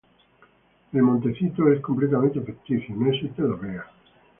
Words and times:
El 0.93 1.03
Montecito 1.03 1.71
es 1.71 1.79
completamente 1.79 2.41
ficticio, 2.41 2.95
no 2.95 3.11
existe 3.11 3.39
en 3.43 3.51
Las 3.51 3.61
Vegas. 3.61 3.85